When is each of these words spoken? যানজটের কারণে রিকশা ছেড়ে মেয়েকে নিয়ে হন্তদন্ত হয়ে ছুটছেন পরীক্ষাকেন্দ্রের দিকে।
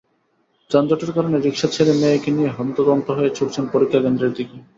যানজটের 0.69 1.11
কারণে 1.15 1.37
রিকশা 1.37 1.67
ছেড়ে 1.75 1.93
মেয়েকে 2.01 2.29
নিয়ে 2.31 2.51
হন্তদন্ত 2.57 3.07
হয়ে 3.17 3.35
ছুটছেন 3.37 3.65
পরীক্ষাকেন্দ্রের 3.73 4.33
দিকে। 4.37 4.57